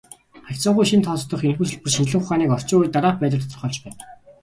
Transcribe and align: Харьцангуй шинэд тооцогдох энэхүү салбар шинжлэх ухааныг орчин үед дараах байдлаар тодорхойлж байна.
Харьцангуй 0.47 0.85
шинэд 0.87 1.05
тооцогдох 1.05 1.41
энэхүү 1.47 1.65
салбар 1.69 1.91
шинжлэх 1.95 2.23
ухааныг 2.23 2.51
орчин 2.55 2.79
үед 2.79 2.91
дараах 2.95 3.17
байдлаар 3.19 3.43
тодорхойлж 3.45 3.77
байна. 3.83 4.03